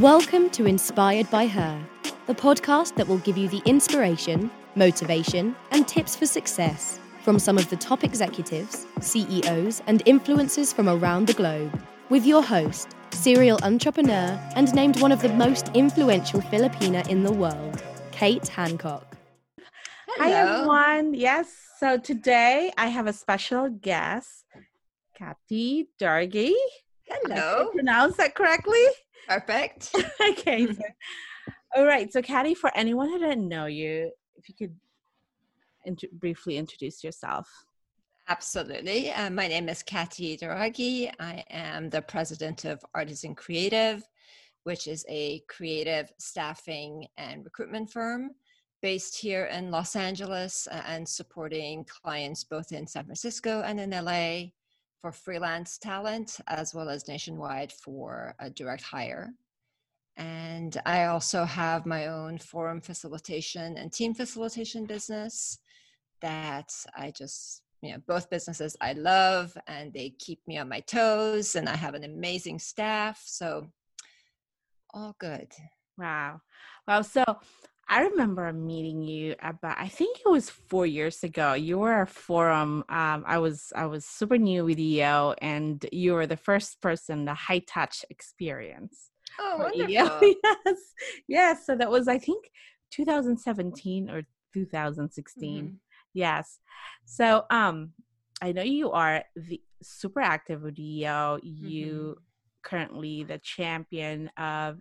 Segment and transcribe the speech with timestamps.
[0.00, 1.82] Welcome to Inspired by Her,
[2.26, 7.56] the podcast that will give you the inspiration, motivation, and tips for success from some
[7.56, 11.80] of the top executives, CEOs, and influencers from around the globe.
[12.10, 17.32] With your host, serial entrepreneur, and named one of the most influential Filipina in the
[17.32, 17.82] world,
[18.12, 19.16] Kate Hancock.
[20.08, 20.30] Hello.
[20.30, 21.14] Hi, everyone.
[21.14, 21.48] Yes,
[21.80, 24.44] so today I have a special guest,
[25.14, 26.52] Katty Douraghy.
[27.08, 27.70] Hello.
[27.72, 28.84] pronounce that correctly?
[29.28, 29.94] Perfect.
[30.30, 30.66] okay.
[30.66, 30.82] So,
[31.76, 32.12] all right.
[32.12, 34.74] So, Katty, for anyone who didn't know you, if you could
[35.84, 37.48] int- briefly introduce yourself.
[38.28, 39.12] Absolutely.
[39.12, 41.12] Uh, my name is Katty Douraghy.
[41.20, 44.02] I am the president of Artisan Creative,
[44.64, 48.30] which is a creative staffing and recruitment firm
[48.82, 53.90] based here in Los Angeles uh, and supporting clients both in San Francisco and in
[53.90, 54.50] LA
[55.06, 59.30] for freelance talent as well as nationwide for a direct hire.
[60.16, 65.60] And I also have my own forum facilitation and team facilitation business
[66.22, 70.80] that I just, you know, both businesses I love and they keep me on my
[70.80, 73.22] toes and I have an amazing staff.
[73.24, 73.68] So
[74.92, 75.52] all good.
[75.96, 76.40] Wow.
[76.88, 77.22] Well, so
[77.88, 81.54] I remember meeting you about I think it was four years ago.
[81.54, 82.84] You were a forum.
[82.88, 87.24] Um, I was I was super new with EO, and you were the first person
[87.24, 89.10] the high touch experience.
[89.38, 89.88] Oh, wonderful!
[89.88, 90.34] EO.
[90.44, 90.78] yes,
[91.28, 91.66] yes.
[91.66, 92.50] So that was I think
[92.90, 95.64] 2017 or 2016.
[95.64, 95.74] Mm-hmm.
[96.12, 96.58] Yes.
[97.04, 97.92] So um,
[98.42, 101.38] I know you are the super active with EO.
[101.42, 102.20] You mm-hmm.
[102.64, 104.78] currently the champion of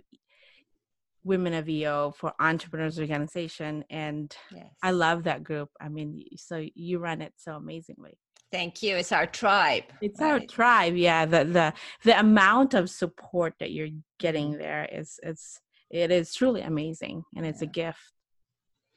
[1.26, 4.68] women of EO for entrepreneurs organization and yes.
[4.84, 8.18] i love that group i mean so you run it so amazingly
[8.52, 10.31] thank you it's our tribe it's right?
[10.31, 14.59] our tribe yeah the the the amount of support that you're getting mm-hmm.
[14.59, 15.59] there is it's
[15.90, 17.68] it is truly amazing and it's yeah.
[17.68, 18.00] a gift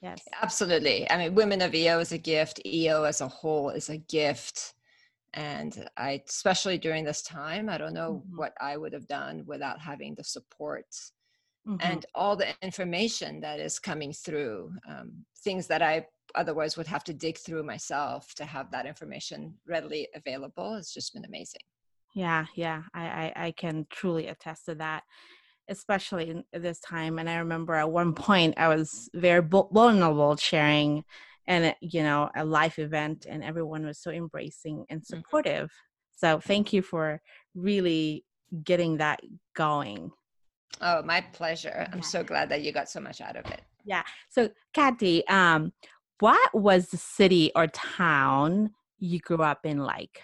[0.03, 3.89] yes absolutely i mean women of eo is a gift eo as a whole is
[3.89, 4.75] a gift
[5.35, 8.37] and i especially during this time i don't know mm-hmm.
[8.37, 10.87] what i would have done without having the support
[11.69, 11.77] mm-hmm.
[11.81, 15.13] and all the information that is coming through um,
[15.45, 20.09] things that i otherwise would have to dig through myself to have that information readily
[20.15, 21.63] available it's just been amazing
[22.15, 25.03] yeah yeah i i, I can truly attest to that
[25.69, 31.05] especially in this time and i remember at one point i was very vulnerable sharing
[31.47, 35.17] and you know a life event and everyone was so embracing and mm-hmm.
[35.17, 36.27] supportive mm-hmm.
[36.27, 37.21] so thank you for
[37.55, 38.25] really
[38.65, 39.21] getting that
[39.55, 40.11] going
[40.81, 41.89] Oh, my pleasure.
[41.93, 43.63] I'm so glad that you got so much out of it.
[43.85, 44.03] Yeah.
[44.29, 45.73] So, Katty, um,
[46.21, 50.21] what was the city or town you grew up in like?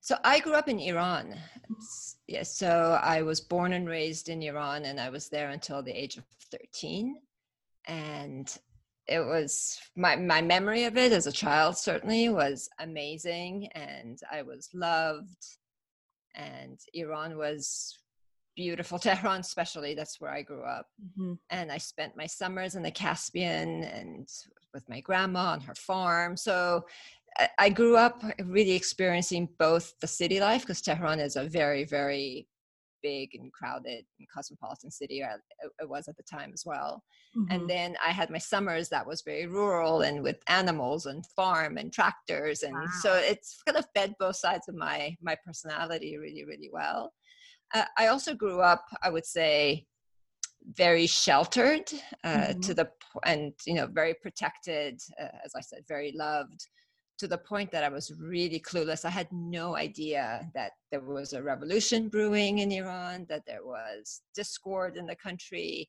[0.00, 1.34] So I grew up in Iran.
[2.26, 5.98] Yeah, so I was born and raised in Iran, and I was there until the
[5.98, 7.16] age of 13.
[7.86, 8.54] And
[9.06, 14.42] it was my my memory of it as a child certainly was amazing, and I
[14.42, 15.42] was loved.
[16.34, 17.96] And Iran was
[18.56, 19.94] beautiful Tehran, especially.
[19.94, 20.86] That's where I grew up.
[21.02, 21.34] Mm-hmm.
[21.50, 24.28] And I spent my summers in the Caspian and
[24.72, 26.36] with my grandma on her farm.
[26.36, 26.84] So
[27.58, 32.46] I grew up really experiencing both the city life because Tehran is a very, very
[33.02, 35.22] big and crowded and cosmopolitan city.
[35.22, 37.02] It was at the time as well.
[37.36, 37.54] Mm-hmm.
[37.54, 41.76] And then I had my summers that was very rural and with animals and farm
[41.76, 42.62] and tractors.
[42.62, 42.86] And wow.
[43.00, 47.12] so it's kind of fed both sides of my my personality really, really well.
[47.72, 49.86] Uh, I also grew up, I would say,
[50.72, 51.90] very sheltered
[52.24, 52.60] uh, mm-hmm.
[52.60, 52.88] to the
[53.24, 56.66] and you know very protected, uh, as I said, very loved
[57.18, 59.04] to the point that I was really clueless.
[59.04, 64.22] I had no idea that there was a revolution brewing in Iran, that there was
[64.34, 65.88] discord in the country,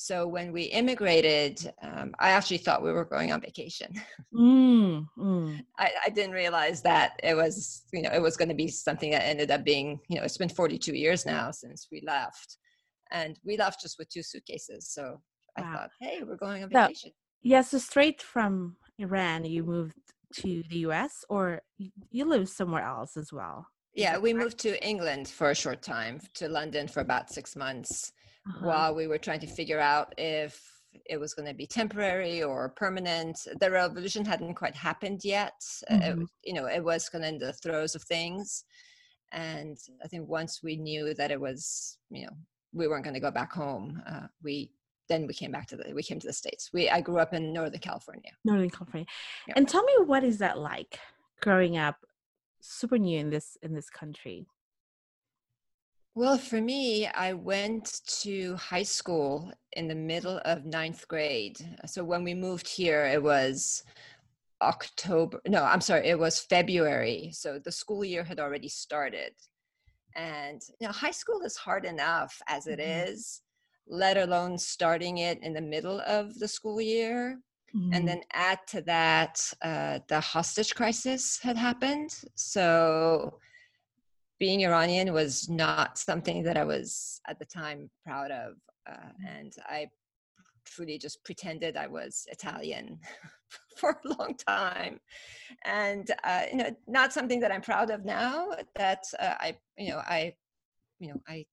[0.00, 3.92] so when we immigrated, um, I actually thought we were going on vacation.
[4.34, 5.64] Mm, mm.
[5.78, 9.10] I, I, didn't realize that it was, you know, it was going to be something
[9.10, 12.58] that ended up being, you know, it's been 42 years now since we left,
[13.10, 14.90] and we left just with two suitcases.
[14.90, 15.20] So
[15.56, 15.72] I wow.
[15.72, 17.10] thought, hey, we're going on vacation.
[17.10, 19.98] So, yeah, so straight from Iran, you moved
[20.34, 21.24] to the U.S.
[21.30, 21.62] or
[22.10, 23.66] you live somewhere else as well.
[23.94, 28.12] Yeah, we moved to England for a short time, to London for about six months
[28.46, 28.66] uh-huh.
[28.66, 30.60] while we were trying to figure out if
[31.06, 33.38] it was going to be temporary or permanent.
[33.60, 35.60] The revolution hadn't quite happened yet.
[35.90, 36.22] Mm-hmm.
[36.22, 38.64] It, you know, it was kind of in the throes of things.
[39.32, 42.32] And I think once we knew that it was, you know,
[42.72, 44.72] we weren't going to go back home, uh, we
[45.08, 46.70] then we came back to the we came to the states.
[46.72, 48.30] We I grew up in Northern California.
[48.44, 49.06] Northern California.
[49.46, 49.54] Yeah.
[49.56, 50.98] And tell me what is that like
[51.40, 51.96] growing up
[52.60, 54.46] super new in this in this country?
[56.18, 61.58] Well, for me, I went to high school in the middle of ninth grade.
[61.86, 63.84] So when we moved here, it was
[64.60, 65.40] October.
[65.46, 67.30] No, I'm sorry, it was February.
[67.32, 69.32] So the school year had already started.
[70.16, 73.06] And you know, high school is hard enough as it Mhm.
[73.06, 73.42] is,
[73.86, 77.40] let alone starting it in the middle of the school year.
[77.72, 77.94] Mhm.
[77.94, 82.10] And then add to that, uh, the hostage crisis had happened.
[82.34, 83.38] So
[84.38, 88.54] being Iranian was not something that I was at the time proud of.
[88.88, 89.88] Uh, and I
[90.64, 92.98] truly just pretended I was Italian
[93.76, 95.00] for a long time.
[95.64, 99.90] And, uh, you know, not something that I'm proud of now that uh, I, you
[99.90, 100.34] know, I,
[101.00, 101.46] you know, I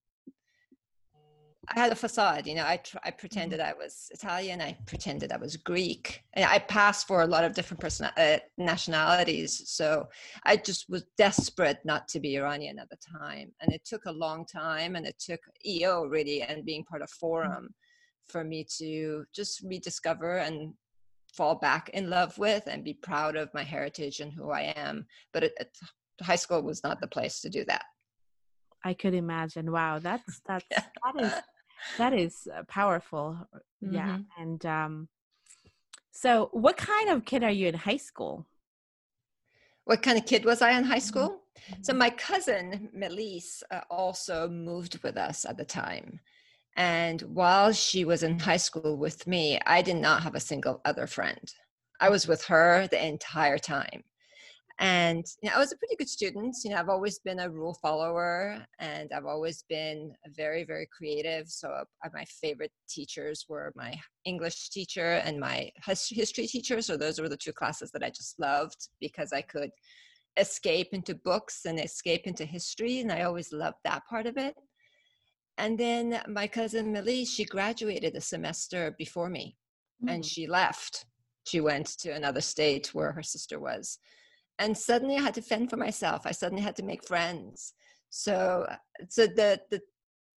[1.69, 2.65] I had a facade, you know.
[2.65, 4.61] I tr- I pretended I was Italian.
[4.61, 6.23] I pretended I was Greek.
[6.33, 9.63] And I passed for a lot of different person uh, nationalities.
[9.69, 10.07] So
[10.45, 14.11] I just was desperate not to be Iranian at the time, and it took a
[14.11, 17.69] long time, and it took EO really and being part of Forum
[18.29, 20.73] for me to just rediscover and
[21.33, 25.05] fall back in love with and be proud of my heritage and who I am.
[25.33, 25.77] But it, it,
[26.21, 27.83] high school was not the place to do that.
[28.83, 29.71] I could imagine.
[29.71, 30.83] Wow, that's that's Yeah.
[31.13, 31.33] that is
[31.97, 33.37] that is uh, powerful.
[33.81, 34.25] Yeah, Mhm.
[34.37, 35.09] and um,
[36.11, 38.45] so what kind of kid are you in high school?
[39.85, 41.43] what kind of kid was I in high school?
[41.81, 41.97] So Mhm.
[41.97, 46.19] my cousin Melise uh, also moved with us at the time.
[46.75, 50.81] And while she was in high school with me, I did not have a single
[50.85, 51.53] other friend.
[51.99, 54.03] I was with her the entire time.
[54.79, 56.55] And you know, I was a pretty good student.
[56.63, 61.47] You know, I've always been a rule follower and I've always been very, very creative.
[61.47, 65.71] So uh, my favorite teachers were my English teacher and my
[66.09, 66.81] history teacher.
[66.81, 69.69] So those were the two classes that I just loved because I could
[70.37, 72.99] escape into books and escape into history.
[72.99, 74.55] And I always loved that part of it.
[75.57, 79.55] And then my cousin Millie, she graduated a semester before me
[80.05, 80.29] and Mm.
[80.29, 81.05] she left.
[81.45, 83.99] She went to another state where her sister was.
[84.59, 86.21] And suddenly I had to fend for myself.
[86.25, 87.73] I suddenly had to make friends.
[88.09, 88.65] So
[89.09, 89.81] so the the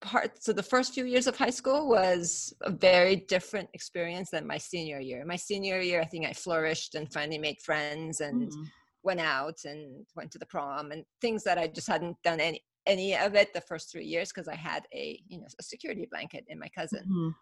[0.01, 4.47] part so the first few years of high school was a very different experience than
[4.47, 5.25] my senior year.
[5.25, 8.65] My senior year, I think I flourished and finally made friends and Mm.
[9.03, 12.61] went out and went to the prom and things that I just hadn't done any
[12.87, 16.07] any of it the first three years because I had a you know a security
[16.11, 17.05] blanket in my cousin.
[17.09, 17.35] Mhm.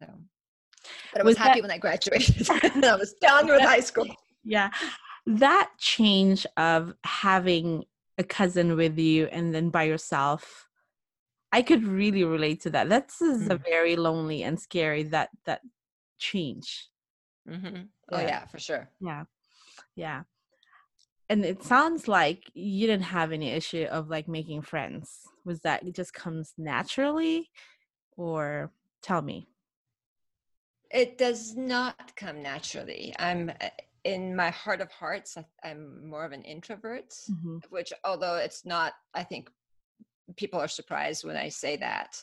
[0.00, 0.06] So,
[1.12, 2.48] but I was, Was that- happy when I graduated.
[2.84, 4.06] I was done with high school.
[4.46, 4.68] Yeah,
[5.26, 7.84] that change of having
[8.18, 10.68] a cousin with you and then by yourself,
[11.52, 12.88] I could really relate to that.
[12.88, 15.62] That's is a very lonely and scary that that
[16.18, 16.88] change.
[17.48, 17.82] hmm
[18.12, 18.26] Oh Yeah.
[18.26, 18.88] yeah, for sure.
[19.00, 19.24] Yeah.
[19.96, 20.22] Yeah.
[21.28, 25.26] And it sounds like you didn't have any issue of like making friends.
[25.44, 27.50] Was that it just comes naturally
[28.16, 28.72] or
[29.02, 29.48] tell me?
[30.90, 33.14] It does not come naturally.
[33.18, 33.68] I'm uh,
[34.04, 35.36] in my heart of hearts.
[35.36, 37.62] I- I'm more of an introvert, Mhm.
[37.70, 39.50] which although it's not, I think
[40.36, 42.22] people are surprised when I say that.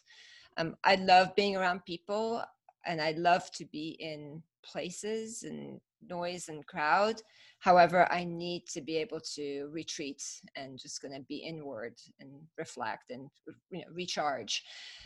[0.58, 2.44] Um, I love being around people,
[2.86, 7.22] and I love to be in places and noise and crowd.
[7.60, 10.24] However, I need to be able to retreat
[10.56, 13.30] and just going to be inward and reflect and
[13.70, 14.64] you know recharge.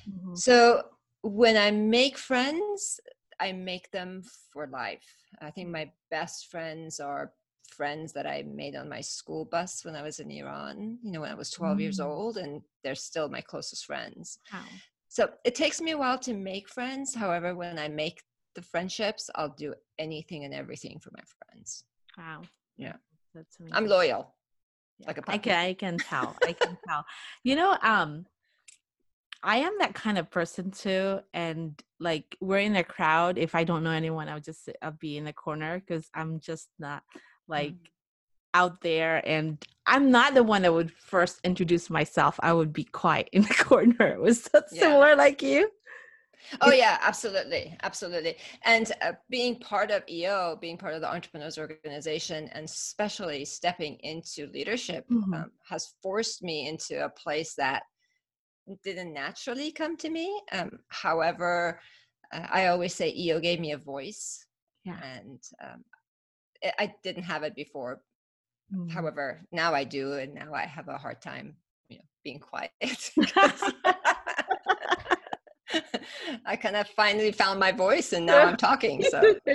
[0.08, 0.38] Mhm.
[0.38, 0.90] So
[1.22, 3.00] when I make friends,
[3.40, 5.06] I make them for life.
[5.42, 7.34] I think my best friends are
[7.70, 11.22] friends that I made on my school bus when I was in Iran, you know,
[11.22, 12.06] when I was 12 years Mm.
[12.06, 14.40] old, and they're still my closest friends.
[14.54, 14.64] Wow.
[15.10, 17.16] So it takes me a while to make friends.
[17.16, 18.24] However, when I make
[18.54, 21.84] the friendships, I'll do anything and everything for my friends.
[22.18, 22.42] Wow.
[22.78, 22.96] Yeah.
[23.34, 23.72] That's me.
[23.74, 24.34] I'm loyal.
[25.00, 25.40] Yeah, like a I puppy.
[25.42, 26.38] can I can tell.
[26.46, 27.06] I can tell.
[27.44, 28.26] You know, um
[29.44, 33.64] I am that kind of person too and like we're in a crowd if I
[33.64, 37.04] don't know anyone I'll just sit, I'll be in the corner cuz I'm just not
[37.48, 37.76] like
[38.54, 42.40] out there and I'm not the one that would first introduce myself.
[42.42, 44.20] I would be quiet in the corner.
[44.20, 44.80] Was that Yeah.
[44.82, 45.70] similar like you?
[46.62, 48.38] Oh yeah, absolutely, absolutely.
[48.64, 53.96] And uh, being part of EO, being part of the entrepreneurs organization, and especially stepping
[54.02, 55.34] into leadership, Mhm.
[55.34, 57.84] um, has forced me into a place that
[58.84, 60.42] didn't naturally come to me.
[60.52, 61.80] Um, however,
[62.34, 64.46] uh, I always say EO gave me a voice,
[64.84, 65.00] Yeah.
[65.04, 65.84] and um,
[66.64, 68.02] I I didn't have it before.
[68.74, 68.92] Mhm.
[68.92, 71.56] However, now I do, and now I have a hard time,
[71.90, 72.72] you know, being quiet.
[76.46, 79.04] I kind of finally found my voice, and now I'm talking.
[79.04, 79.36] So,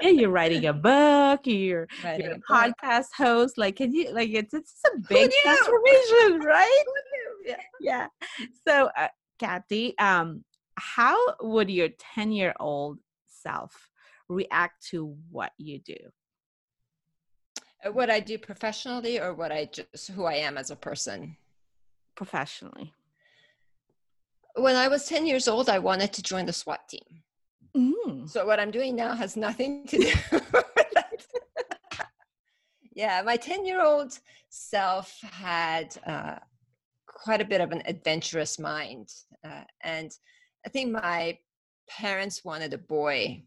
[0.00, 3.58] yeah, you're writing a book, you're Writing you're a podcast host.
[3.58, 6.84] Like, can you like it's it's a big transformation, right?
[7.80, 8.08] Yeah.
[8.66, 9.08] So, uh,
[9.38, 10.44] Katty, um,
[10.76, 13.90] how would your 10 year old self
[14.28, 15.96] react to what you do?
[17.84, 21.36] Uh, what I do professionally or what I just who I am as a person?
[22.14, 22.92] Professionally.
[24.56, 27.22] When I was 10 years old, I wanted to join the SWAT team.
[27.76, 28.28] Mm.
[28.28, 31.26] So what I'm doing now has nothing to do with that.
[32.92, 34.18] yeah, my 10 year old
[34.48, 36.36] self had uh,
[37.22, 39.08] quite a bit of an adventurous mind.
[39.44, 40.10] Uh, and
[40.64, 41.38] I think my
[41.88, 43.42] parents wanted a boy.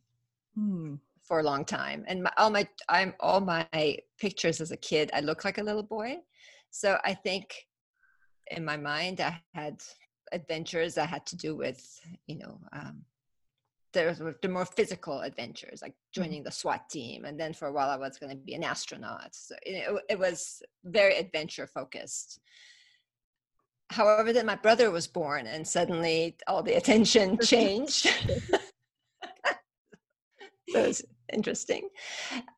[0.57, 0.99] Mm
[1.31, 3.65] for a long time and my, all my i'm all my
[4.19, 6.17] pictures as a kid i look like a little boy
[6.71, 7.53] so i think
[8.47, 9.81] in my mind i had
[10.33, 13.03] adventures that had to do with you know um,
[13.93, 16.21] the, the more physical adventures like mm-hmm.
[16.21, 18.63] joining the swat team and then for a while i was going to be an
[18.65, 22.41] astronaut so it, it was very adventure focused
[23.91, 28.07] however then my brother was born and suddenly all the attention changed
[30.69, 31.89] so it's interesting.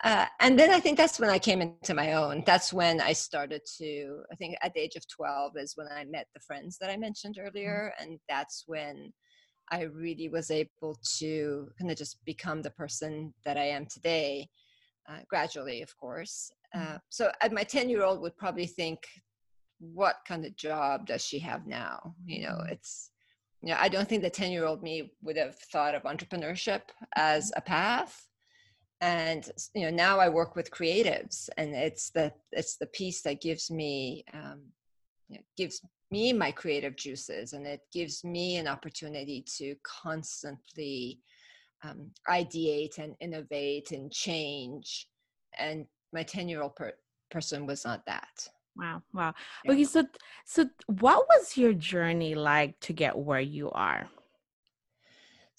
[0.04, 2.44] Uh, and then I think that's when I came into my own.
[2.46, 6.04] That's when I started to, I think at the age of 12 is when I
[6.06, 7.48] met the friends that I mentioned mm-hmm.
[7.48, 7.94] earlier.
[8.00, 9.14] And that's when
[9.72, 14.48] I really was able to kind of just become the person that I am today,
[15.10, 16.52] uh, gradually, of course.
[16.76, 16.96] Mm-hmm.
[16.96, 19.00] Uh, so at my 10 year old would probably think,
[19.94, 22.16] what kind of job does she have now?
[22.26, 22.74] You know, mm-hmm.
[22.74, 23.12] it's,
[23.62, 26.82] you know, I don't think the 10 year old me would have thought of entrepreneurship
[27.16, 28.28] as a path
[29.04, 33.42] and you know now i work with creatives and it's the it's the piece that
[33.42, 34.62] gives me um,
[35.28, 41.20] you know, gives me my creative juices and it gives me an opportunity to constantly
[41.84, 45.08] um, ideate and innovate and change
[45.60, 46.94] and my 10 year old per-
[47.30, 49.34] person was not that wow wow
[49.66, 49.72] yeah.
[49.72, 50.04] okay so
[50.46, 54.10] so what was your journey like to get where you are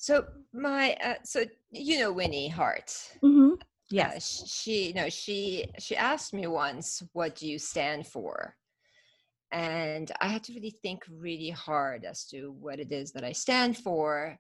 [0.04, 2.94] so my uh, so you know Winnie Hart.
[3.22, 3.54] Mm-hmm.
[3.90, 8.54] Yeah, uh, she you know she she asked me once, "What do you stand for?"
[9.50, 13.32] And I had to really think really hard as to what it is that I
[13.32, 14.36] stand for.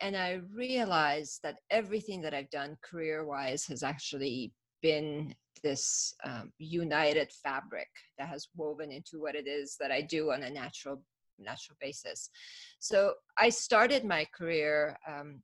[0.00, 6.52] And I realized that everything that I've done career wise has actually been this um,
[6.58, 11.02] united fabric that has woven into what it is that I do on a natural
[11.38, 12.30] natural basis.
[12.78, 15.42] So I started my career um,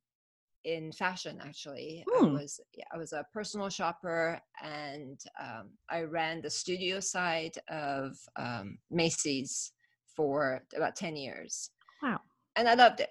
[0.65, 1.39] in fashion.
[1.43, 2.35] Actually, I hmm.
[2.35, 8.17] was yeah, I was a personal shopper, and um, I ran the studio side of
[8.37, 9.73] um, Macy's
[10.17, 11.71] for about ten years.
[12.03, 12.21] Wow!
[12.57, 13.11] And I loved it.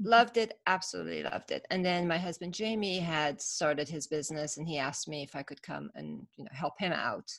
[0.00, 0.10] Mm-hmm.
[0.10, 1.66] Loved it, absolutely loved it.
[1.70, 5.42] And then my husband Jamie had started his business, and he asked me if I
[5.42, 7.30] could come and you know help him out.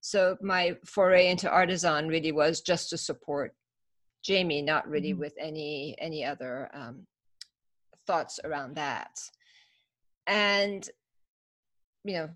[0.00, 3.54] So my foray into artisan really was just to support
[4.22, 5.20] Jamie, not really mm-hmm.
[5.20, 7.06] with any any other um,
[8.06, 9.20] thoughts around that.
[10.26, 10.88] And
[12.04, 12.30] you know,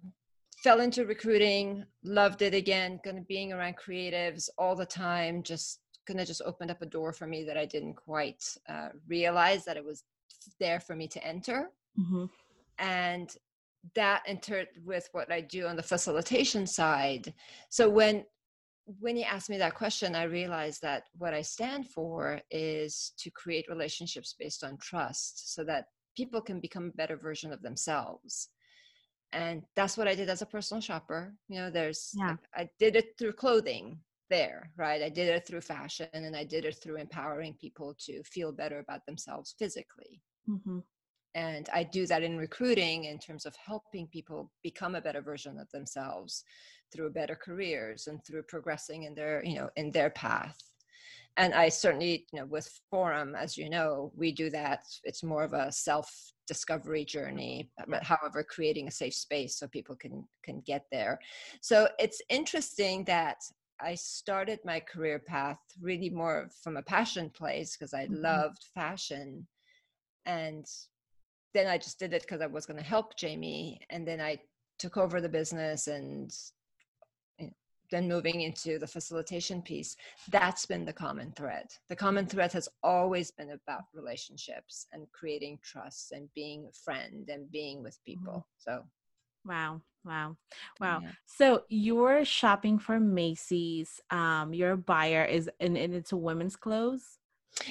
[0.63, 5.81] fell into recruiting, loved it again, kind of being around creatives all the time, just
[6.07, 9.65] kind of just opened up a door for me that I didn't quite uh, realize
[9.65, 10.05] that it was
[10.61, 11.71] there for me to enter.
[11.99, 12.27] Mm-hmm.
[12.79, 13.35] And
[13.95, 17.33] that entered with what I do on the facilitation side.
[17.69, 18.25] So when
[19.01, 23.31] when you asked me that question, I realized that what I stand for is to
[23.31, 25.87] create relationships based on trust so that
[26.17, 28.49] people can become a better version of themselves.
[29.33, 31.35] And that's what I did as a personal shopper.
[31.49, 32.37] You know, there's, yeah.
[32.57, 33.99] I, I did it through clothing
[34.31, 35.03] there, right?
[35.03, 38.79] I did it through fashion and I did it through empowering people to feel better
[38.79, 40.23] about themselves physically.
[40.49, 40.79] Mm-hmm.
[41.35, 45.59] And I do that in recruiting in terms of helping people become a better version
[45.59, 46.45] of themselves
[46.93, 50.59] through better careers and through progressing in their you know in their path
[51.37, 55.43] and i certainly you know with forum as you know we do that it's more
[55.43, 56.11] of a self
[56.47, 61.19] discovery journey but however creating a safe space so people can can get there
[61.61, 63.37] so it's interesting that
[63.81, 68.23] i started my career path really more from a passion place because i mm-hmm.
[68.23, 69.47] loved fashion
[70.25, 70.67] and
[71.55, 74.39] then i just did it because i was going to help jamie and then i
[74.79, 76.33] took over the business and
[77.91, 79.97] then moving into the facilitation piece,
[80.31, 81.67] that's been the common thread.
[81.89, 87.29] The common thread has always been about relationships and creating trust and being a friend
[87.29, 88.19] and being with mm-hmm.
[88.21, 88.47] people.
[88.59, 88.83] So,
[89.47, 90.37] wow, wow,
[90.81, 91.01] wow.
[91.03, 91.11] Yeah.
[91.27, 94.01] So you're shopping for Macy's.
[94.11, 97.19] Um, your buyer is, and, and it's a women's clothes.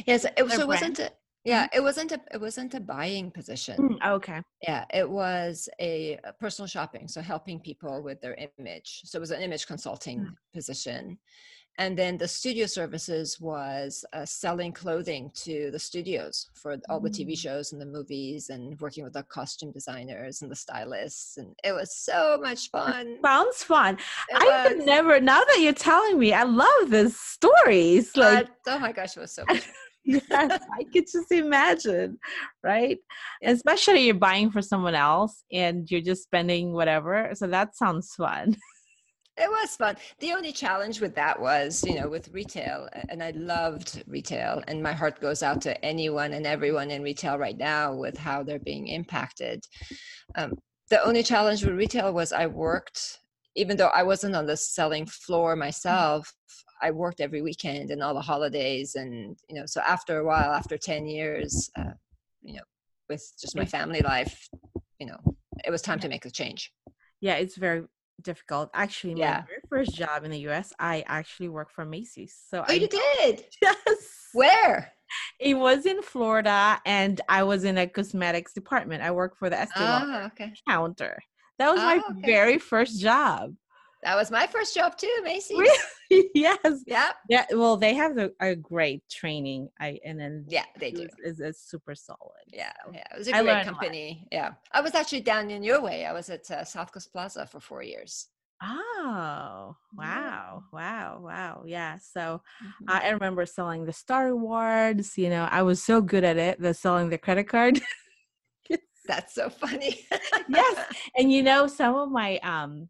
[0.06, 1.00] Yes, it, so it wasn't.
[1.00, 1.12] A,
[1.46, 1.78] yeah mm-hmm.
[1.78, 6.34] it wasn't a it wasn't a buying position mm, okay yeah it was a, a,
[6.34, 10.34] personal shopping so helping people with their image so it was an image consulting mm.
[10.54, 11.18] position
[11.78, 17.10] and then the studio services was uh, selling clothing to the studios for all the
[17.10, 17.38] tv Mm.
[17.38, 21.74] shows and the movies and working with the costume designers and the stylists and it
[21.74, 23.96] was so much fun Sounds fun.
[24.30, 24.86] It I could was.
[24.86, 25.20] never.
[25.20, 28.16] Now that you're telling me, I love these stories.
[28.16, 29.68] Like, Uh, oh my gosh it was so much
[30.06, 32.20] yes, I could just imagine,
[32.64, 33.00] right?
[33.44, 37.32] Especially you're buying for someone else and you're just spending whatever.
[37.34, 38.56] So that sounds fun.
[39.38, 39.98] It was fun.
[40.20, 44.82] The only challenge with that was, you know, with retail, and I loved retail, and
[44.82, 48.60] my heart goes out to anyone and everyone in retail right now with how they're
[48.60, 49.66] being impacted.
[50.36, 50.54] Um,
[50.90, 53.20] the only challenge with retail was I worked,
[53.56, 56.34] even though I wasn't on the selling floor myself,
[56.82, 60.54] I worked every weekend and all the holidays, and you know, so after a while,
[60.54, 61.94] after ten years, uh,
[62.42, 62.64] you know,
[63.10, 64.48] with just my family life,
[64.98, 65.18] you know,
[65.66, 66.72] it was time to make a change.
[67.20, 67.84] Yeah, it's very
[68.22, 68.70] difficult.
[68.74, 69.42] Actually, yeah.
[69.42, 72.36] my very first job in the US, I actually worked for Macy's.
[72.50, 73.46] So Oh, I you did?
[73.62, 74.30] yes.
[74.34, 74.92] Where?
[75.40, 79.04] It was in Florida and I was in a cosmetics department.
[79.04, 80.54] I worked for the Estee Lauder Ah, okay.
[80.68, 81.20] counter.
[81.60, 82.32] That was my Ah, okay.
[82.34, 83.54] very first job.
[84.06, 85.56] That was my first job too, Macy.
[85.56, 86.30] Really?
[86.36, 86.84] yes.
[86.86, 89.70] Yeah, Yeah, well, they have a, a great training.
[89.80, 91.08] I and then yeah, they do.
[91.24, 92.46] is, super solid.
[92.54, 92.92] Yeah, so.
[92.94, 94.28] yeah, it was a great learned a company.
[94.32, 96.06] Yeah, I was actually down in your way.
[96.06, 98.28] I was at uh, South Coast Plaza for four years.
[98.62, 100.06] Oh, Yeah.
[100.06, 101.64] wow, wow, wow.
[101.66, 101.98] Yeah.
[101.98, 102.86] So Mhm.
[102.88, 105.18] I remember selling the Star Rewards.
[105.18, 107.82] You know, I was so good at it, the selling the credit card.
[109.08, 110.06] That's so funny.
[110.50, 110.86] yes.
[111.18, 112.90] And you know, some of my um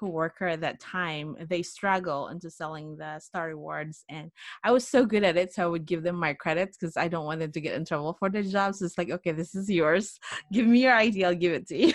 [0.00, 4.30] coworker at that time, they struggle into selling the Star Rewards, and
[4.64, 7.08] I was so good at it, so I would give them my credits because I
[7.08, 8.80] don't want them to get in trouble for their jobs.
[8.80, 10.18] It's like, okay, this is yours.
[10.52, 11.92] Give me your ID, I'll give it to you.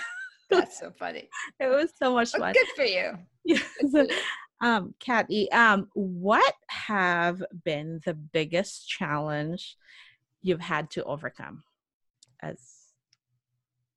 [0.49, 1.27] That's so funny.
[1.59, 2.53] it was so much Well, fun.
[2.53, 3.17] good for you.
[3.47, 3.59] Yeah.
[3.91, 4.07] So,
[4.61, 9.75] um, Katty, um, what have been the biggest challenge
[10.41, 11.63] you've had to overcome
[12.41, 12.59] as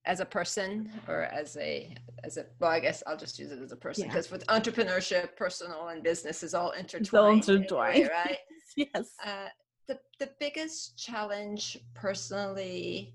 [0.09, 1.95] As a person, or as a
[2.25, 4.09] as a well, I guess I'll just use it as a person Yeah.
[4.09, 7.41] because with entrepreneurship, personal and business is all intertwined.
[7.41, 8.11] It's all in way, intertwined.
[8.25, 8.39] right?
[8.77, 9.13] yes.
[9.25, 9.49] Uh,
[9.87, 13.15] the the biggest challenge personally,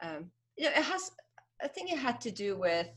[0.00, 1.10] um, you know, it has.
[1.62, 2.88] I think it had to do with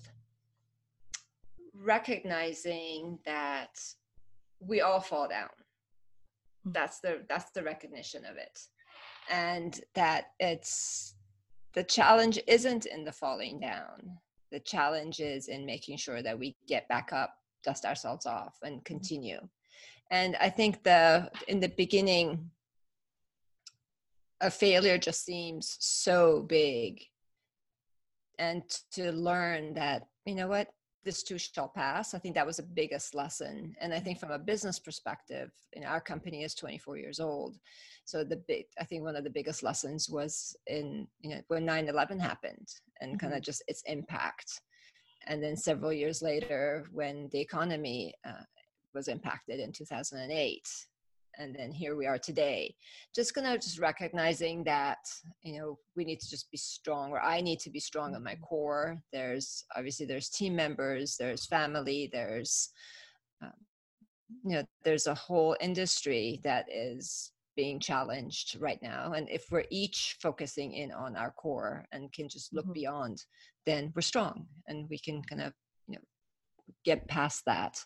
[1.73, 3.79] recognizing that
[4.59, 5.49] we all fall down.
[6.67, 6.73] Mm.
[6.73, 8.59] That's the that's the recognition of it,
[9.29, 11.15] and that it's
[11.73, 14.17] the challenge isn't in the falling down.
[14.51, 18.77] The challenge is in making sure that we get back up, dust ourselves off, and
[18.77, 18.83] mm-hmm.
[18.83, 19.39] continue.
[20.11, 22.49] And I think the in the beginning,
[24.41, 27.03] a failure just seems so big.
[28.39, 30.69] And to learn that, you know what,
[31.05, 32.13] this too shall pass.
[32.13, 33.75] I think that was the biggest lesson.
[33.79, 37.57] And I think from a business perspective, you know, our company is 24 years old.
[38.05, 41.65] So the big, I think one of the biggest lessons was in, you know, when
[41.65, 42.67] 9-11 happened
[43.01, 44.61] and kind of just its impact.
[45.27, 48.43] And then several years later, when the economy uh,
[48.93, 50.67] was impacted in 2008
[51.39, 52.75] and then here we are today.
[53.15, 54.99] Just gonna just recognizing that
[55.41, 58.23] you know we need to just be strong or i need to be strong on
[58.23, 59.01] my core.
[59.11, 62.69] There's obviously there's team members there's family there's
[63.41, 63.53] um,
[64.43, 69.11] you know there's a whole industry that is being challenged right now.
[69.13, 72.73] And if we're each focusing in on our core and can just look Mhm.
[72.73, 73.25] beyond
[73.65, 75.53] then we're strong and we can kind of
[75.87, 76.01] you know
[76.85, 77.83] get past that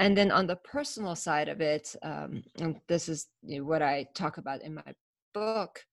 [0.00, 4.38] and then on the personal side of it um, and this is what i talk
[4.38, 4.94] about in my
[5.32, 5.84] book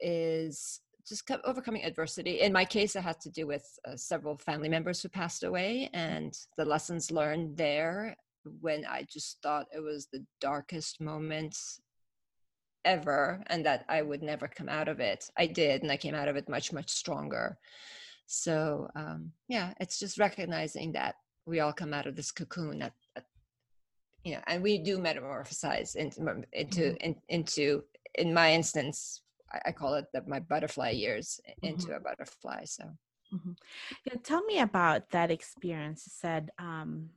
[0.00, 2.40] is just overcoming adversity.
[2.40, 5.90] In my case it had to do with uh, several family members who passed away
[5.92, 8.16] and the lessons learned there
[8.60, 11.56] when i just thought it was the darkest moment
[12.86, 15.24] ever and that i would never come out of it.
[15.36, 17.58] I did and i came out of it much much stronger.
[18.26, 22.92] So um, yeah it's just recognizing that we all come out of this cocoon at,
[23.16, 23.24] at
[24.24, 26.20] you know and we do metamorphosize into
[26.52, 26.96] into Mhm.
[26.98, 27.82] in, into
[28.16, 29.22] in my instance
[29.52, 31.66] I, I call it the, my butterfly years i- Mm-hmm.
[31.68, 32.84] into a butterfly so
[33.32, 33.56] Mhm.
[34.06, 36.04] Yeah, tell me about that experience.
[36.06, 37.10] You said um,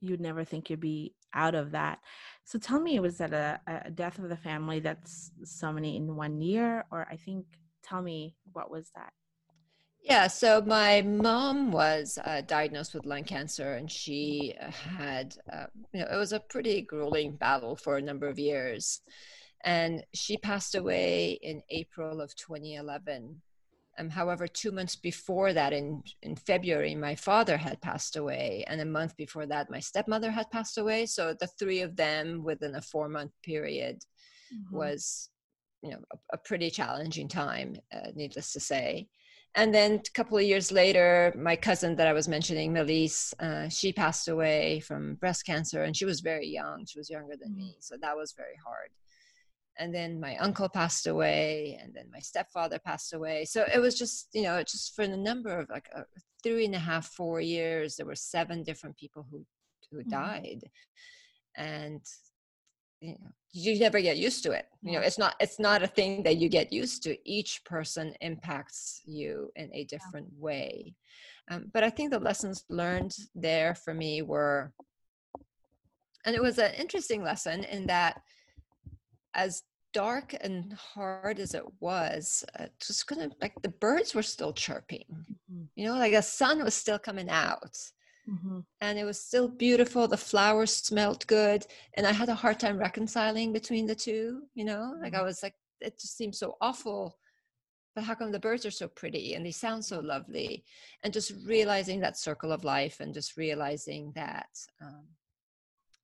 [0.00, 1.98] you'd never think you'd be out of that.
[2.44, 6.14] So tell me, was that a, a death of the family that's so many in
[6.14, 6.84] one year?
[6.92, 7.46] Or I think,
[7.82, 9.12] tell me, what was that?
[10.06, 15.98] Yeah, so my mom was uh, diagnosed with lung cancer, and she had, uh, you
[15.98, 19.00] know, it was a pretty grueling battle for a number of years.
[19.64, 23.42] And she passed away in April of 2011.
[23.98, 28.64] Um, however, two months before that, in, in February, my father had passed away.
[28.68, 31.06] And a month before that, my stepmother had passed away.
[31.06, 34.04] So the three of them within a four month period
[34.54, 34.76] mm-hmm.
[34.76, 35.30] was,
[35.82, 39.08] you know, a, a pretty challenging time, uh, needless to say.
[39.56, 43.68] And then a couple of years later, my cousin that I was mentioning, Melise, uh,
[43.68, 46.84] she passed away from breast cancer and she was very young.
[46.86, 47.60] She was younger than mm-hmm.
[47.60, 47.76] me.
[47.80, 48.90] So that was very hard
[49.78, 53.98] and then my uncle passed away and then my stepfather passed away so it was
[53.98, 56.02] just you know just for the number of like uh,
[56.42, 59.44] three and a half four years there were seven different people who
[59.90, 60.10] who mm-hmm.
[60.10, 60.62] died
[61.56, 62.00] and
[63.52, 66.36] you never get used to it you know it's not it's not a thing that
[66.36, 70.44] you get used to each person impacts you in a different yeah.
[70.44, 70.94] way
[71.50, 74.72] um, but i think the lessons learned there for me were
[76.24, 78.20] and it was an interesting lesson in that
[79.34, 79.62] as
[79.96, 84.52] dark and hard as it was, uh, just kind of like the birds were still
[84.52, 85.62] chirping, mm-hmm.
[85.74, 87.74] you know, like the sun was still coming out.
[88.28, 88.60] Mm-hmm.
[88.80, 90.08] And it was still beautiful.
[90.08, 91.66] The flowers smelled good.
[91.94, 95.26] And I had a hard time reconciling between the two, you know, like I mm-hmm.
[95.26, 97.18] was like, it just seems so awful.
[97.94, 100.64] But how come the birds are so pretty and they sound so lovely?
[101.02, 104.48] And just realizing that circle of life and just realizing that,
[104.82, 105.04] um,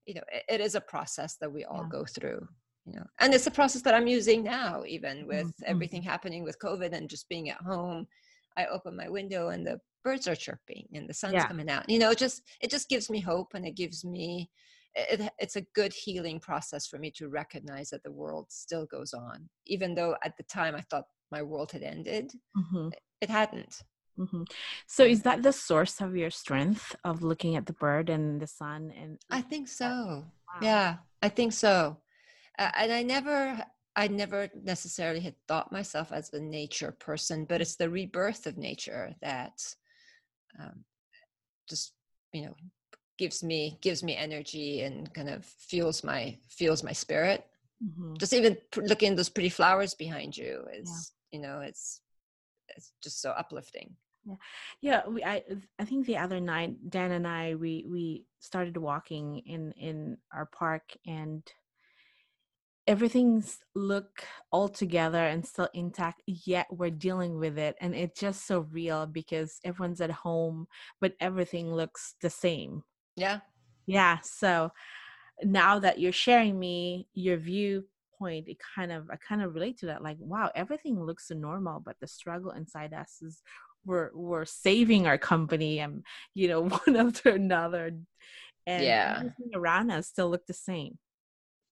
[0.07, 1.99] you know, it, it is a process that we all yeah.
[1.99, 2.49] go through
[2.87, 5.65] you know and it's a process that i'm using now even with mm-hmm.
[5.67, 8.07] everything happening with covid and just being at home
[8.57, 11.47] i open my window and the birds are chirping and the sun's yeah.
[11.47, 14.49] coming out you know just it just gives me hope and it gives me
[14.95, 19.13] it, it's a good healing process for me to recognize that the world still goes
[19.13, 22.89] on even though at the time i thought my world had ended mm-hmm.
[23.21, 23.83] it hadn't
[24.19, 24.43] Mm-hmm.
[24.87, 28.47] So, is that the source of your strength of looking at the bird and the
[28.47, 28.93] sun?
[28.95, 29.87] And I think so.
[29.87, 30.61] Wow.
[30.61, 31.97] Yeah, I think so
[32.59, 33.59] uh, and i never
[33.97, 38.57] i never necessarily had thought myself as a nature person but it's the rebirth of
[38.57, 39.53] nature that
[40.61, 40.85] um,
[41.69, 41.93] just
[42.33, 42.55] you know
[43.19, 47.47] gives me gives me energy and kind of fuels my fuels my spirit
[47.83, 48.15] mm-hmm.
[48.19, 51.39] just even looking at those pretty flowers behind you is yeah.
[51.39, 52.01] you know it's
[52.77, 54.35] it's just so uplifting yeah
[54.81, 55.43] yeah we, i
[55.79, 60.47] i think the other night dan and i we we started walking in in our
[60.47, 61.43] park and
[62.87, 68.47] everything's look all together and still intact yet we're dealing with it and it's just
[68.47, 70.67] so real because everyone's at home
[71.01, 72.83] but everything looks the same.
[73.17, 73.41] Yeah.
[73.87, 74.71] Yeah so
[75.45, 79.87] now that you're sharing me your viewpoint it kind of i kind of relate to
[79.87, 83.43] that like wow everything looks so normal but the struggle inside us is
[83.85, 87.93] we're we're saving our company and you know one after another
[88.67, 89.17] and yeah.
[89.17, 90.99] everything around us still look the same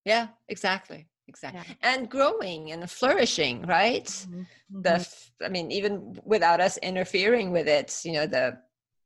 [0.05, 1.95] yeah exactly exactly yeah.
[1.95, 4.43] and growing and flourishing right mm-hmm.
[4.83, 5.45] the mm-hmm.
[5.45, 8.59] i mean even without us interfering with it you know the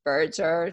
[0.04, 0.72] birds are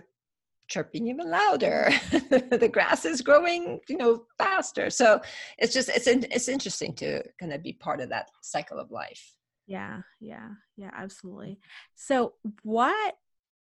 [0.68, 5.20] chirping even louder the grass is growing you know faster so
[5.58, 9.36] it's just it's it's interesting to kind of be part of that cycle of life
[9.68, 11.60] yeah yeah yeah absolutely
[11.96, 13.18] so what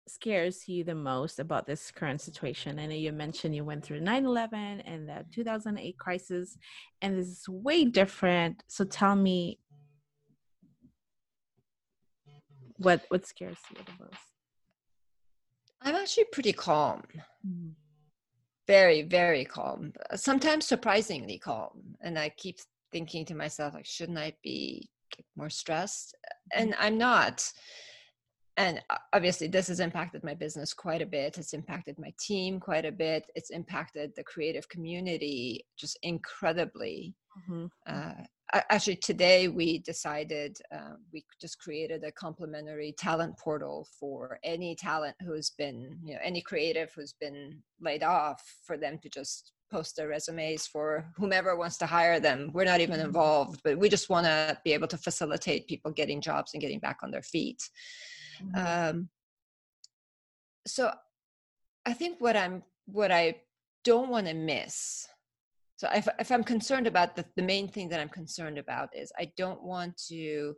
[0.10, 2.80] scares you the most about this current situation?
[2.80, 6.58] I know you mentioned you went through 9 11 and the 2008 crisis,
[7.02, 8.64] and this is way different.
[8.68, 9.60] So tell me
[12.78, 14.22] what what scares you the most?
[15.82, 17.04] I'm actually pretty calm.
[17.48, 17.72] Mm.
[18.68, 19.94] Very, very calm.
[20.16, 21.96] Sometimes surprisingly calm.
[22.02, 22.58] And I keep
[22.92, 24.90] thinking to myself, like, shouldn't I be
[25.36, 26.16] more stressed?
[26.54, 27.52] And I'm not
[28.60, 28.82] and
[29.14, 31.38] obviously this has impacted my business quite a bit.
[31.38, 33.24] It's impacted my team quite a bit.
[33.34, 37.16] It's impacted the creative community just incredibly.
[37.50, 37.66] Mm-hmm.
[37.86, 38.24] uh,
[38.72, 45.16] actually today we decided uh, we just created a complimentary talent portal for any talent
[45.24, 49.96] who's been you know any creative who's been laid off for them to just post
[49.96, 52.50] their resumes for whomever wants to hire them.
[52.52, 53.06] We're not even mm-hmm.
[53.06, 56.80] involved but we just want to be able to facilitate people getting jobs and getting
[56.80, 57.62] back on their feet
[58.44, 58.98] Mm-hmm.
[58.98, 59.10] Um,
[60.66, 60.92] so
[61.86, 63.36] I think what I'm what I
[63.84, 65.08] don't want to miss.
[65.78, 69.12] So if if I'm concerned about the, the main thing that I'm concerned about is
[69.18, 70.56] I don't want to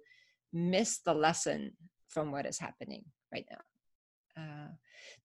[0.54, 1.74] miss the lesson
[2.08, 4.42] from what is happening right now.
[4.42, 4.68] Uh,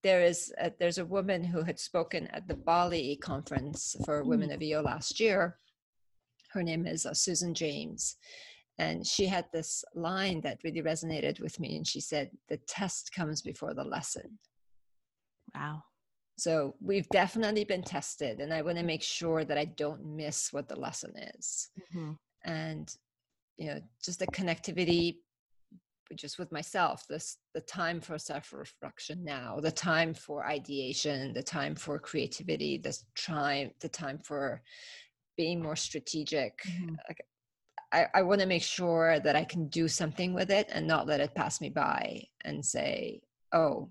[0.03, 4.49] there is a, there's a woman who had spoken at the Bali conference for Women
[4.49, 4.55] mm.
[4.55, 5.57] of EO last year.
[6.51, 8.15] Her name is uh, Susan James,
[8.79, 13.11] and she had this line that really resonated with me and she said the test
[13.13, 14.37] comes before the lesson
[15.55, 15.81] wow
[16.37, 20.53] so we've definitely been tested and i want to make sure that i don't miss
[20.53, 22.11] what the lesson is mm-hmm.
[22.45, 22.95] and
[23.57, 25.17] you know just the connectivity
[26.15, 31.75] just with myself this the time for self-reflection now the time for ideation the time
[31.75, 34.61] for creativity the time the time for
[35.35, 36.95] being more strategic mm-hmm.
[37.91, 41.07] I, I want to make sure that i can do something with it and not
[41.07, 43.21] let it pass me by and say
[43.53, 43.89] oh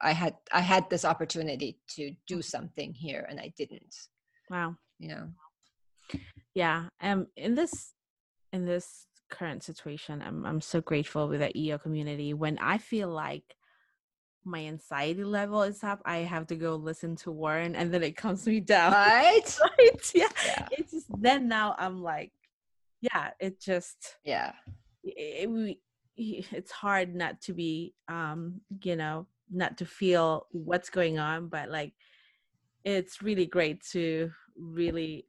[0.00, 3.94] i had i had this opportunity to do something here and i didn't
[4.50, 4.76] wow.
[4.98, 5.28] you know?
[6.54, 7.92] Yeah um in this
[8.52, 12.34] in this current situation i'm i'm so grateful with the eo community.
[12.34, 13.56] When i feel like
[14.44, 18.16] my anxiety level is up i have to go listen to warren and then it
[18.16, 18.92] calms me down.
[18.92, 19.58] Right?
[19.60, 20.12] Right?
[20.14, 20.28] Yeah.
[20.46, 20.68] yeah.
[20.72, 22.32] It's just then now i'm like
[23.12, 24.52] yeah it just yeah.
[25.02, 25.76] it,
[26.16, 31.48] it, it's hard not to be um you know not to feel what's going on
[31.48, 31.92] but like
[32.84, 35.26] it's really great to really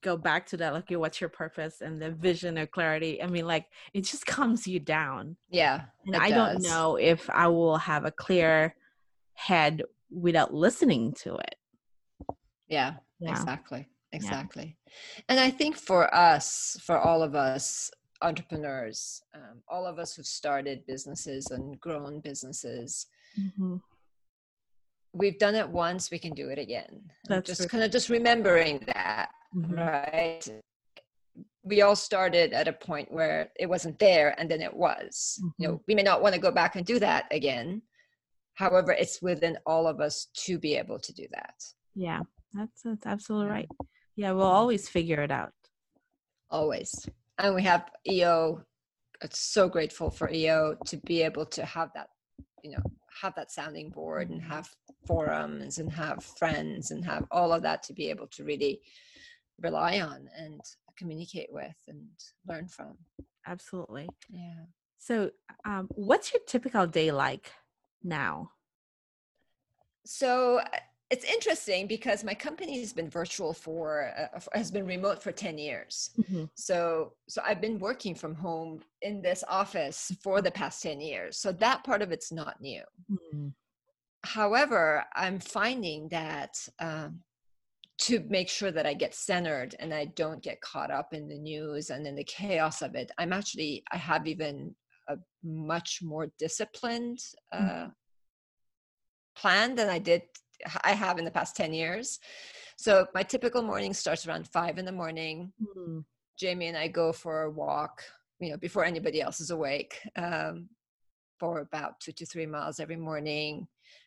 [0.00, 1.80] go back to that like okay, what's your purpose?
[1.80, 3.22] and the vision or clarity.
[3.22, 5.36] I mean like it just calms you down.
[5.50, 6.52] Yeah and i does.
[6.52, 8.74] don't know if i will have a clear
[9.34, 11.54] head without listening to it.
[12.68, 13.30] Yeah, yeah.
[13.30, 14.76] exactly exactly.
[14.86, 15.22] Yeah.
[15.28, 17.90] and i think for us for all of us
[18.22, 23.06] entrepreneurs um, all of us who've started businesses and grown businesses
[23.38, 23.76] mm-hmm.
[25.12, 27.02] we've done it once we can do it again.
[27.28, 29.74] That's just kind of just remembering that mm-hmm.
[29.74, 30.48] right?
[31.62, 35.38] We all started at a point where it wasn't there and then it was.
[35.38, 35.48] Mm-hmm.
[35.58, 37.82] you know we may not want to go back and do that again.
[38.54, 41.54] However it's within all of us to be able to do that.
[41.94, 42.20] Yeah
[42.54, 43.68] that's that's absolutely right
[44.16, 45.52] yeah we'll always figure it out.
[46.50, 47.08] Always.
[47.38, 48.62] And we have eo
[49.22, 52.08] it's so grateful for eo to be able to have that
[52.62, 52.82] you know
[53.22, 54.50] have that sounding board and mm-hmm.
[54.50, 54.68] have
[55.06, 58.80] forums and have friends and have all of that to be able to really
[59.60, 60.60] rely on and
[60.96, 62.02] communicate with and
[62.48, 62.96] learn from.
[63.46, 64.08] Absolutely.
[64.28, 64.64] Yeah.
[64.98, 65.30] So
[65.64, 67.52] um, what's your typical day like
[68.02, 68.50] now?
[70.06, 70.60] So
[71.14, 75.58] it's interesting because my company has been virtual for uh, has been remote for 10
[75.58, 76.44] years mm-hmm.
[76.56, 81.38] so so i've been working from home in this office for the past 10 years
[81.38, 83.48] so that part of it's not new mm-hmm.
[84.24, 87.20] however i'm finding that um,
[87.98, 91.38] to make sure that i get centered and i don't get caught up in the
[91.38, 94.74] news and in the chaos of it i'm actually i have even
[95.08, 97.20] a much more disciplined
[97.52, 97.88] uh, mm-hmm.
[99.36, 100.22] plan than i did
[100.82, 102.20] I have in the past 10 years.
[102.76, 105.52] So my typical morning starts around five in the morning.
[105.62, 106.00] Mm-hmm.
[106.38, 108.02] Jamie and I go for a walk,
[108.40, 110.68] you know, before anybody else is awake, um,
[111.38, 113.66] for about two to three miles every morning.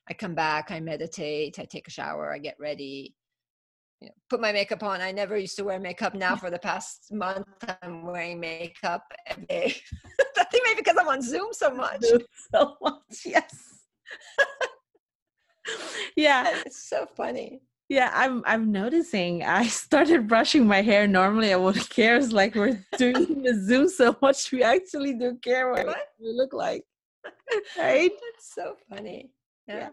[0.09, 3.15] I come back, I meditate, I take a shower, I get ready,
[4.01, 5.01] you know, put my makeup on.
[5.01, 6.13] I never used to wear makeup.
[6.13, 7.47] Now for the past month,
[7.81, 9.75] I'm wearing makeup every day.
[10.37, 12.03] I think maybe because I'm on Zoom so much.
[12.53, 13.83] so much, yes.
[16.15, 16.61] yeah.
[16.65, 17.61] It's so funny.
[17.89, 21.07] Yeah i'm i'm noticing i started brushing my hair.
[21.07, 22.17] Normally i wouldn't care.
[22.17, 25.87] It's like we're doing the zoom so much we actually do care what,
[26.19, 26.83] we look like
[27.77, 28.11] right?
[28.11, 29.31] That's so funny.
[29.67, 29.89] Yeah, yeah.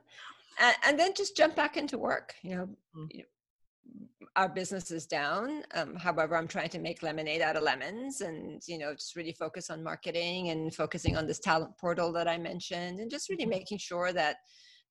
[0.60, 3.08] And, and, then just jump back into work you know, mm.
[3.10, 7.62] you know our business is down um, however i'm trying to make lemonade out of
[7.62, 12.12] lemons and you know just really focus on marketing and focusing on this talent portal
[12.12, 13.50] that i mentioned and just really mm-hmm.
[13.50, 14.36] making sure that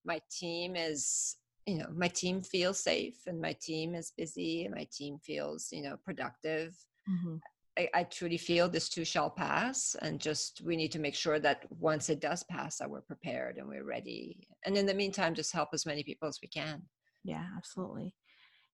[0.06, 4.76] my team is you know my team feels safe and my team is busy and
[4.76, 6.76] my team feels you know productive.
[7.10, 7.36] Mm-hmm.
[7.76, 11.40] I, I, truly feel this too shall pass and just we need to make sure
[11.40, 14.48] that once it does pass that we're prepared and we're ready.
[14.64, 16.84] And in the meantime just help as many people as we can.
[17.24, 18.14] Yeah absolutely.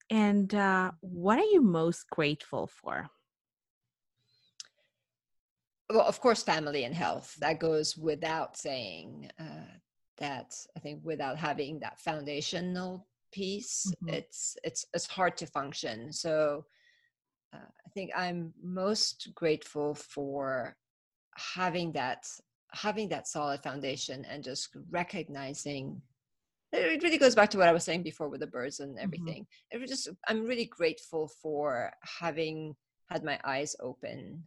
[0.09, 3.07] And uh, what are you most grateful for?
[5.89, 7.35] Well of course family and health.
[7.39, 9.77] That goes without saying uh,
[10.19, 14.15] that I think without having that foundational piece, mm-hmm.
[14.15, 16.11] it's it's it's hard to function.
[16.11, 16.65] So
[17.53, 20.75] uh, I think I'm most grateful for
[21.35, 22.27] having that
[22.71, 26.01] having that solid foundation and just recognizing
[26.71, 29.03] it really goes back to what I was saying before with the birds and mm-hmm.
[29.03, 29.43] everything.
[29.43, 29.77] Mm-hmm.
[29.77, 32.75] It was just I'm really grateful for having
[33.09, 34.43] had my eyes open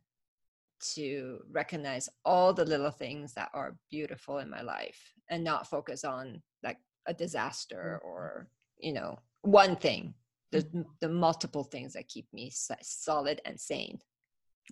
[0.94, 6.04] to recognize all the little things that are beautiful in my life and not focus
[6.04, 8.08] on like a disaster mm-hmm.
[8.08, 10.14] or you know one thing
[10.50, 10.82] the, mm-hmm.
[11.00, 13.98] the multiple things that keep me solid and sane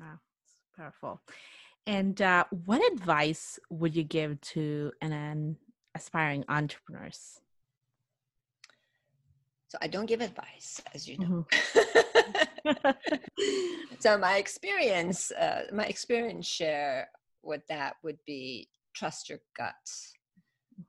[0.02, 0.18] ah,
[0.76, 1.20] powerful
[1.86, 5.56] and uh, what advice would you give to an, an
[5.94, 7.40] aspiring entrepreneurs
[9.70, 12.40] so i don't give advice as you know mm-hmm.
[13.98, 17.08] so my experience, uh, my experience share
[17.42, 19.74] with that would be trust your gut.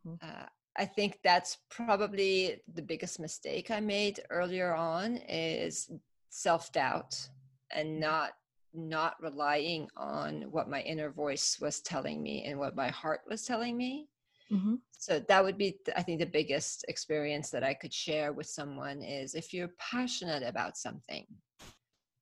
[0.05, 0.17] Mhm.
[0.21, 0.45] Uh,
[0.77, 5.91] I think that's probably the biggest mistake I made earlier on is
[6.29, 7.29] self doubt
[7.71, 8.31] and not
[8.73, 13.43] not relying on what my inner voice was telling me and what my heart was
[13.43, 14.07] telling me.
[14.51, 14.81] Mhm.
[14.91, 19.01] So that would be, I think, the biggest experience that I could share with someone
[19.01, 21.25] is if you're passionate about something,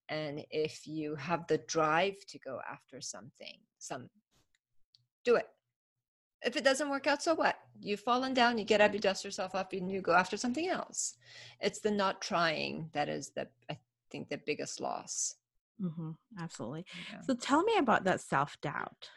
[0.08, 4.10] and if you have the drive to go after something, some
[5.24, 5.50] do it.
[6.42, 7.60] If it doesn't work out, so what?
[7.82, 10.70] You've fallen down, you get up, you dust yourself up, and you go after something
[10.70, 11.16] else.
[11.60, 13.78] It's the not trying that is the, I
[14.10, 15.36] think, the biggest loss.
[15.82, 16.16] Mhm.
[16.38, 16.86] Absolutely.
[17.12, 17.22] Yeah.
[17.24, 19.10] So tell me about that self doubt.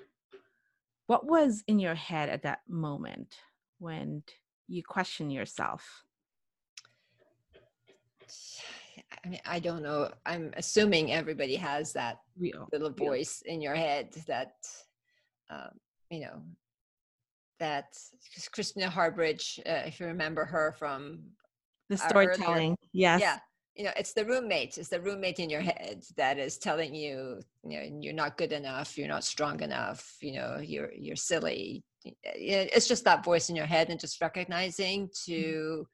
[1.12, 3.34] What was in your head at that moment
[3.78, 4.22] when
[4.66, 6.04] you question yourself?
[9.22, 10.10] I mean, I don't know.
[10.24, 12.66] I'm assuming everybody has that Real.
[12.72, 13.08] little Real.
[13.10, 14.54] voice in your head that,
[15.50, 15.72] um,
[16.08, 16.40] you know,
[17.60, 17.94] that
[18.50, 21.24] Christina Harbridge, uh, if you remember her from
[21.90, 22.76] The uh, earlier- storytelling.
[22.94, 23.20] Yes.
[23.20, 23.38] yeah
[23.74, 27.40] you know it's the roommate it's the roommate in your head that is telling you
[27.64, 31.84] you know you're not good enough you're not strong enough you know you're you're silly.
[32.24, 35.86] It's just that voice in your head and just recognizing to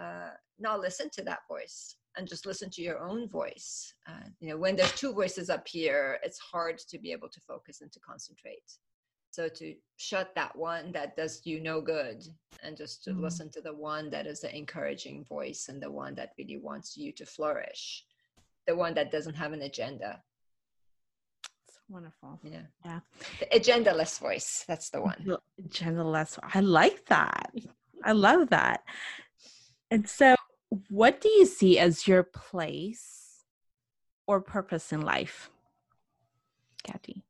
[0.00, 3.92] uh, not listen to that voice and just listen to your own voice.
[4.08, 7.40] Uh, you know when there's two voices up here it's hard to be able to
[7.40, 8.62] focus and to concentrate
[9.38, 12.18] so to shut that one that does you no good
[12.64, 13.20] and just to Mhm.
[13.20, 16.96] listen to the one that is the encouraging voice and the one that really wants
[16.96, 18.04] you to flourish
[18.66, 20.10] the one that doesn't have an agenda
[21.68, 22.40] It's wonderful.
[22.42, 23.00] yeah Yeah.
[23.38, 26.32] the agendaless voice that's the one Well, Genderless.
[26.56, 27.50] I like that.
[28.10, 28.78] I love that.
[29.92, 30.34] And so,
[30.88, 33.44] what do you see as your place
[34.26, 35.50] or purpose in life,
[36.82, 37.24] Katty?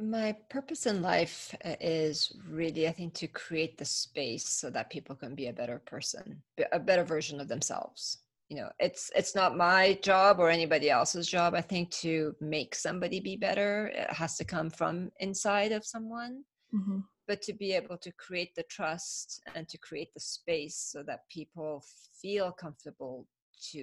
[0.00, 4.90] My purpose in life uh, is really i think to create the space so that
[4.90, 8.18] people can be a better person a better version of themselves.
[8.48, 12.74] You know it's it's not my job or anybody else's job i think to make
[12.74, 13.86] somebody be better.
[13.94, 16.44] It has to come from inside of someone.
[16.74, 17.04] Mhm.
[17.28, 21.28] but to be able to create the trust and to create the space so that
[21.30, 21.84] people
[22.22, 23.26] feel comfortable
[23.70, 23.82] to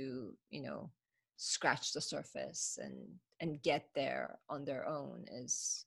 [0.56, 0.92] you know
[1.38, 2.96] scratch the surface and
[3.42, 5.86] and get there on their own is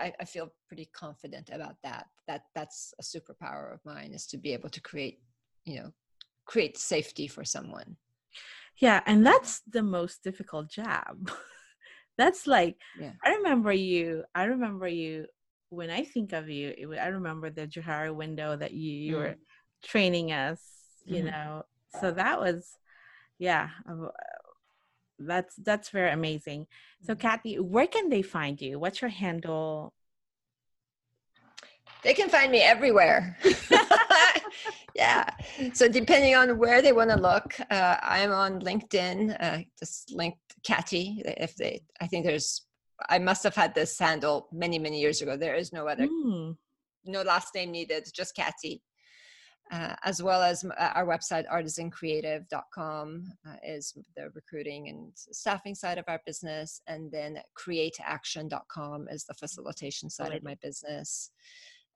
[0.00, 4.36] I, I feel pretty confident about that that that's a superpower of mine is to
[4.36, 5.20] be able to create
[5.64, 5.92] you know
[6.46, 7.96] create safety for someone
[8.78, 11.30] Yeah, and that's the most difficult job.
[12.18, 13.12] that's like Yeah.
[13.24, 14.24] I remember you.
[14.34, 15.26] I remember you
[15.70, 16.74] when I think of you.
[16.76, 19.36] It, I remember the Johari window that you, you were
[19.84, 20.60] training us.
[21.04, 21.30] You Mhm.
[21.30, 21.62] know,
[22.00, 22.70] so that was,
[23.38, 23.70] yeah,
[25.18, 26.66] that's that's very amazing.
[27.02, 27.20] So, Mhm.
[27.20, 28.78] Katty, where can they find you?
[28.78, 29.92] What's your handle?
[32.04, 33.36] they can find me everywhere
[34.94, 35.28] yeah
[35.72, 40.34] so depending on where they want to look uh, i'm on linkedin uh, just link
[40.64, 42.62] Katty if they i think there's
[43.08, 46.56] i must have had this handle many many years ago there is no other Mm,
[47.04, 48.80] no last name needed just Katty
[49.70, 55.98] uh, as well as uh, our website artisancreative.com uh, is the recruiting and staffing side
[55.98, 61.30] of our business and then cre8action.com is the facilitation side of my business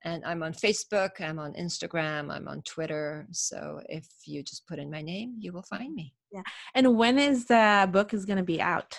[0.05, 4.79] and i'm on facebook i'm on instagram i'm on twitter so if you just put
[4.79, 6.43] in my name you will find me Yeah.
[6.75, 8.97] And when is the book is going to be out?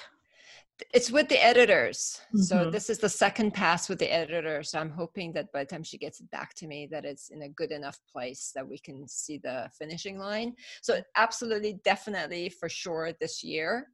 [0.93, 2.71] It's with the editors so Mhm.
[2.71, 5.83] this is the second pass with the editor so i'm hoping that by the time
[5.83, 8.77] she gets it back to me that it's in a good enough place that we
[8.79, 13.87] can see the finishing line so absolutely definitely for sure this year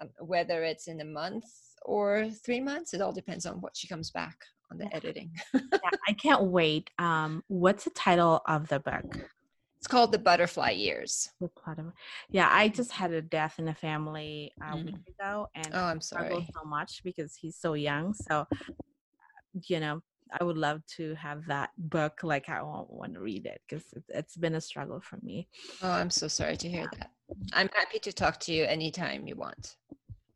[0.00, 1.44] um, whether it's in a month
[1.82, 4.36] or three months it all depends on what she comes back
[4.70, 4.96] on the Yeah.
[4.96, 6.90] editing Yeah, I can't wait.
[6.98, 9.28] Um, what's the title of the book?
[9.84, 11.92] It's called the butterfly years The plot of-
[12.30, 14.84] Yeah, I just had a death in the family a Mhm.
[14.86, 18.14] week ago, and oh i'm sorry so much because he's so young.
[18.14, 18.46] So,
[19.68, 20.00] you know,
[20.32, 22.22] I would love to have that book.
[22.22, 25.48] Like, I want, want to read it because it, it's been a struggle for me.
[25.82, 27.10] oh i'm so sorry to hear that
[27.52, 29.76] i'm happy to talk to you anytime you want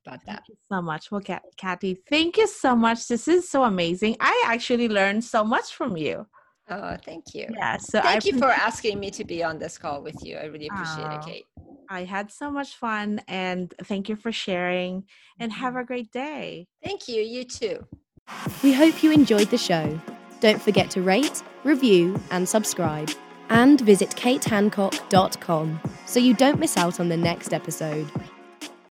[0.07, 1.11] about that you so much.
[1.11, 3.09] Well, Kat- Katty, thank you so much.
[3.09, 4.17] This is so amazing.
[4.21, 6.27] I actually learned so much from you.
[6.71, 7.77] Oh thank you Yeah.
[7.79, 10.37] So Thank I you for asking me to be on this call with you.
[10.37, 11.45] I really appreciate it, Kate.
[11.91, 15.05] I had so much fun, and thank you for sharing.
[15.41, 15.83] And have mm-hmm.
[15.83, 16.69] a great day.
[16.85, 17.23] Thank you.
[17.23, 17.87] You too.
[18.63, 19.99] We hope you enjoyed the show.
[20.41, 23.11] Don't forget to rate, review, and subscribe.
[23.51, 28.11] And visit katehancock.com so you don't miss out on the next episode.